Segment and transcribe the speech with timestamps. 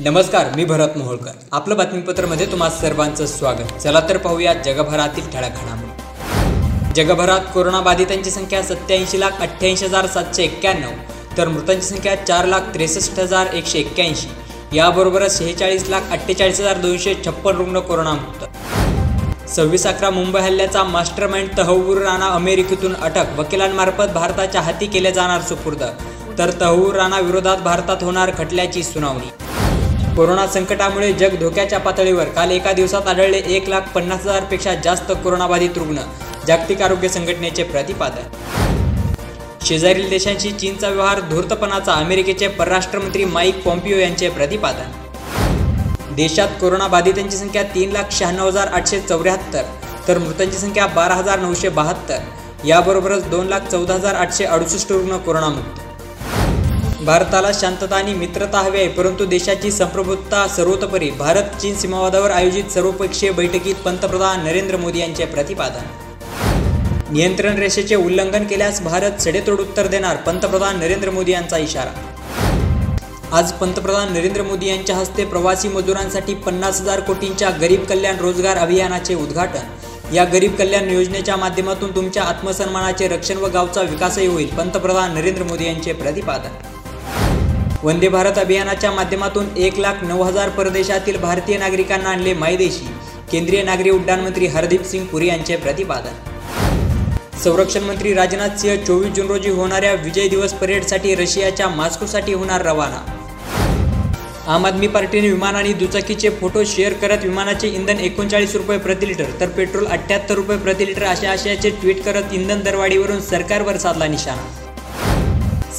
[0.00, 1.30] नमस्कार मी भरत मोहोळकर.
[1.52, 3.72] आपलं बातमीपत्रमध्ये तुम्हा सर्वांचं स्वागत.
[3.82, 10.90] चला तर पाहूया जगभरातील ठळक घडामोडी जगभरात कोरोनाबाधितांची संख्या सत्याऐंशी लाख अठ्ठ्याऐंशी हजार सातशे एक्क्याण्णव
[11.36, 14.28] तर मृतांची संख्या चार लाख त्रेसष्ट हजार एकशे एक्क्याऐंशी.
[14.76, 19.48] याबरोबरच शेहेचाळीस लाख अठ्ठेचाळीस हजार दोनशे छप्पन रुग्ण कोरोनामुक्त.
[19.50, 21.60] सव्वीस अकरा मुंबई हल्ल्याचा मास्टर माइंड
[21.98, 23.38] राणा अमेरिकेतून अटक.
[23.38, 25.84] वकिलांमार्फत भारताच्या हाती केले जाणार सुपूर्द.
[26.38, 29.30] तर तहवूर राणा विरोधात भारतात होणार खटल्याची सुनावणी.
[30.18, 32.28] कोरोना संकटामुळे जग धोक्याच्या पातळीवर.
[32.28, 35.96] काल एका दिवसात आढळले एक लाख पन्नास हजारपेक्षा जास्त कोरोनाबाधित रुग्ण.
[36.46, 38.26] जागतिक आरोग्य संघटनेचे प्रतिपादन.
[39.66, 46.14] शेजारील देशांशी चीनचा व्यवहार धूर्तपणाचा अमेरिकेचे परराष्ट्रमंत्री माईक पॉम्पिओ यांचे प्रतिपादन.
[46.14, 49.62] देशात कोरोनाबाधितांची संख्या तीन लाख शहाण्णव हजार आठशे चौऱ्याहत्तर
[50.08, 52.18] तर मृतांची संख्या बारा हजार नऊशे बहात्तर.
[52.64, 55.87] याबरोबरच दोन लाख चौदा हजार आठशे अडुसष्ट रुग्ण कोरोनामुक्त.
[57.08, 61.08] भारताला शांतता आणि मित्रता हवी आहे परंतु देशाची संप्रभुता सर्वतोपरी.
[61.10, 65.86] भारत चीन सीमावादावर आयोजित सर्वपक्षीय बैठकीत पंतप्रधान नरेंद्र मोदी यांचे प्रतिपादन.
[67.12, 71.92] नियंत्रण रेषेचे उल्लंघन केल्यास भारत सडेतोड उत्तर देणार पंतप्रधान नरेंद्र मोदी यांचा इशारा.
[73.32, 79.14] आज पंतप्रधान नरेंद्र मोदी यांच्या हस्ते प्रवासी मजुरांसाठी पन्नास हजार कोटींच्या गरीब कल्याण रोजगार अभियानाचे
[79.14, 80.14] उद्घाटन.
[80.14, 85.66] या गरीब कल्याण योजनेच्या माध्यमातून तुमच्या आत्मसन्मानाचे रक्षण व गावचा विकासही होईल पंतप्रधान नरेंद्र मोदी
[85.66, 86.66] यांचे प्रतिपादन.
[87.82, 92.86] वंदे भारत अभियानाच्या माध्यमातून एक लाख नऊ हजार परदेशातील भारतीय नागरिकांना आणले मायदेशी.
[93.32, 96.14] केंद्रीय नागरी उड्डाण मंत्री हरदीप सिंग पुरी यांचे प्रतिपादन.
[97.44, 103.00] संरक्षण मंत्री राजनाथ सिंह चोवीस जून रोजी होणाऱ्या विजय दिवस परेडसाठी रशियाच्या मास्कोसाठी होणार रवाना.
[104.46, 109.40] आम आदमी पार्टीने विमान आणि दुचाकीचे फोटो शेअर करत विमानाचे इंधन एकोणचाळीस रुपये प्रति लिटर
[109.40, 114.67] तर पेट्रोल अठ्ठ्याहत्तर रुपये प्रति लिटर अशा आशयाचे ट्विट करत इंधन दरवाढीवरून सरकारवर साधला निशाणा.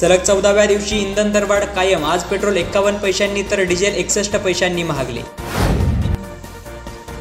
[0.00, 2.04] सलग चौदाव्या दिवशी इंधन दरवाढ कायम.
[2.04, 5.22] आज पेट्रोल एक्कावन्न पैशांनी तर डिझेल एकसष्ट पैशांनी महागले.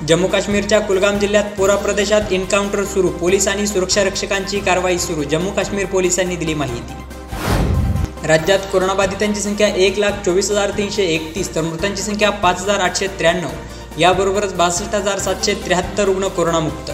[0.08, 3.08] जम्मू काश्मीरच्या कुलगाम जिल्ह्यात पोरा प्रदेशात एन्काउंटर सुरू.
[3.08, 5.24] पोलीस आणि सुरक्षा रक्षकांची कारवाई सुरू.
[5.24, 8.28] जम्मू काश्मीर पोलिसांनी दिली माहिती.
[8.28, 13.08] राज्यात कोरोनाबाधितांची संख्या एक लाख चोवीस हजार तीनशे एकतीस तर मृतांची संख्या पाच हजार आठशे
[13.08, 13.50] त्र्याण्णव.
[13.98, 16.92] याबरोबरच बासष्ट हजार सातशे त्र्याहत्तर रुग्ण कोरोनामुक्त.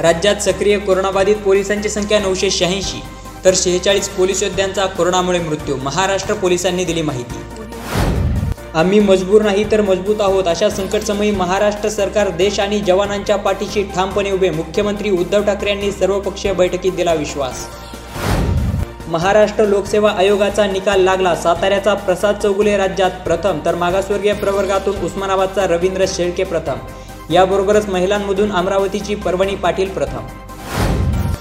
[0.00, 3.02] राज्यात सक्रिय कोरोनाबाधित पोलिसांची संख्या नऊशे शहाऐंशी.
[3.44, 7.44] तर शेहेचाळीस पोलीस योद्ध्यांचा कोरोनामुळे मृत्यू महाराष्ट्र पोलिसांनी दिली माहिती.
[8.74, 14.30] आम्ही मजबूर नाही तर मजबूत आहोत अशा संकटसमयी महाराष्ट्र सरकार देश आणि जवानांच्या पाठीशी ठामपणे
[14.30, 17.66] उभे मुख्यमंत्री उद्धव ठाकरे यांनी सर्वपक्षीय बैठकीत दिला विश्वास.
[19.08, 26.04] महाराष्ट्र लोकसेवा आयोगाचा निकाल लागला साताऱ्याचा प्रसाद चौगुले राज्यात प्रथम तर मागासवर्गीय प्रवर्गातून उस्मानाबादचा रवींद्र
[26.08, 26.86] शेळके प्रथम.
[27.30, 30.26] याबरोबरच महिलांमधून अमरावतीची पर्वणी पाटील प्रथम.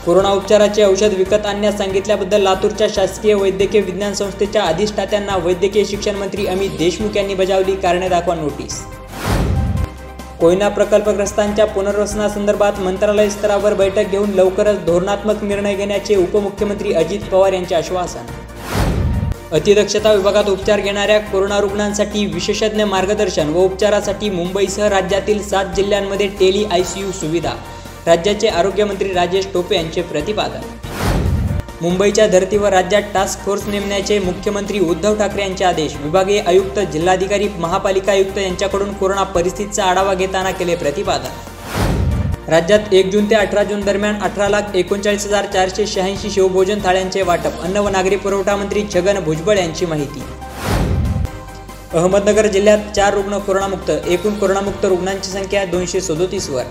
[0.07, 6.45] कोरोना उपचाराचे औषध विकत आणण्यास सांगितल्याबद्दल लातूरच्या शासकीय वैद्यकीय विज्ञान संस्थेच्या अधिष्ठात्यांना वैद्यकीय शिक्षण मंत्री
[6.47, 8.79] अमित देशमुख यांनी बजावली कारणे दाखवा नोटीस.
[10.39, 17.75] कोयना प्रकल्पग्रस्तांच्या पुनर्वसनासंदर्भात मंत्रालय स्तरावर बैठक घेऊन लवकरच धोरणात्मक निर्णय घेण्याचे उपमुख्यमंत्री अजित पवार यांचे
[17.75, 18.33] आश्वासन.
[19.51, 26.65] अतिदक्षता विभागात उपचार घेणाऱ्या कोरोना रुग्णांसाठी विशेषज्ञ मार्गदर्शन व उपचारासाठी मुंबईसह राज्यातील सात जिल्ह्यांमध्ये टेली
[26.71, 27.53] आयसीयू सुविधा
[28.07, 30.61] राज्याचे आरोग्यमंत्री राजेश टोपे यांचे प्रतिपादन.
[31.81, 35.95] मुंबईच्या धर्तीवर राज्यात टास्क फोर्स नेमण्याचे मुख्यमंत्री उद्धव ठाकरे यांचे आदेश.
[36.03, 42.49] विभागीय आयुक्त जिल्हाधिकारी महापालिका आयुक्त यांच्याकडून कोरोना परिस्थितीचा आढावा घेताना केले प्रतिपादन.
[42.51, 47.21] राज्यात एक जून ते अठरा जून दरम्यान अठरा लाख एकोणचाळीस हजार चारशे शहाऐंशी शिवभोजन थाळ्यांचे
[47.21, 47.61] वाटप.
[47.61, 50.23] अन्न व नागरी पुरवठा मंत्री छगन भुजबळ यांची माहिती.
[51.93, 56.63] अहमदनगर जिल्ह्यात चार रुग्ण कोरोनामुक्त एकूण कोरोनामुक्त रुग्णांची संख्या दोनशे सदोतीसवर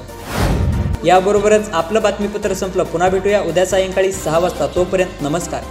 [1.04, 2.84] याबरोबरच आपलं बातमीपत्र संपलं.
[2.84, 4.66] पुन्हा भेटूया उद्या सायंकाळी सहा वाजता.
[4.66, 5.62] तोपर्यंत नमस्कार.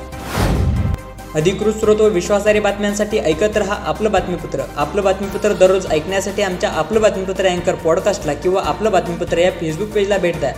[1.35, 4.61] अधिकृत स्रोत व विश्वासार्ह बातम्यांसाठी ऐकत रहा आपलं बातमीपत्र.
[4.75, 10.17] आपलं बातमीपत्र दररोज ऐकण्यासाठी आमच्या आपलं बातमीपत्र अँकर पॉडकास्टला किंवा आपलं बातमीपत्र या फेसबुक पेजला
[10.17, 10.53] भेट द्या.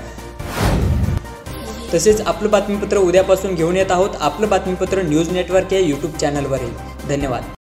[1.94, 6.71] तसेच आपलं बातमीपत्र उद्यापासून घेऊन येत आहोत आपलं बातमीपत्र न्यूज नेटवर्क या यूट्यूब चॅनलवरही
[7.09, 7.44] धन्यवाद.